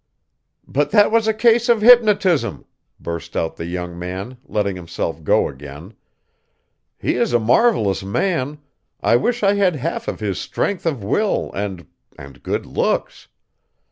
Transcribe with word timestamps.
"But 0.67 0.89
that 0.89 1.11
was 1.11 1.27
a 1.27 1.31
case 1.31 1.69
of 1.69 1.83
hypnotism," 1.83 2.65
burst 2.99 3.37
out 3.37 3.57
the 3.57 3.67
young 3.67 3.99
man, 3.99 4.37
letting 4.45 4.75
himself 4.75 5.23
go 5.23 5.47
again. 5.47 5.93
"He 6.97 7.13
is 7.17 7.33
a 7.33 7.39
marvelous 7.39 8.01
man. 8.01 8.57
I 9.01 9.15
wish 9.15 9.43
I 9.43 9.53
had 9.53 9.75
half 9.75 10.07
of 10.07 10.19
his 10.19 10.39
strength 10.39 10.87
of 10.87 11.03
will 11.03 11.51
and 11.53 11.85
and 12.17 12.41
good 12.41 12.65
looks. 12.65 13.27